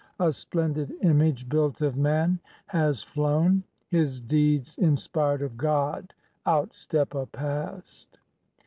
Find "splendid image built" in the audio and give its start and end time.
0.33-1.79